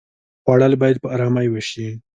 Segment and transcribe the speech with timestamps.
[0.43, 1.87] خوړل باید په آرامۍ وشي